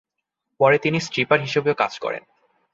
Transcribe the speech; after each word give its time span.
পরে, 0.59 0.77
তিনি 0.77 0.97
স্ট্রিপার 0.99 1.39
হিসাবেও 1.41 1.73
কাজ 1.73 1.93
করেন। 1.99 2.23